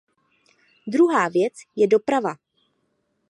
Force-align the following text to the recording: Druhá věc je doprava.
Druhá 0.87 1.27
věc 1.29 1.53
je 1.75 1.87
doprava. 1.87 2.35